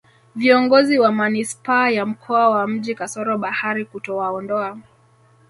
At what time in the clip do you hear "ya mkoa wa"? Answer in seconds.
1.89-2.67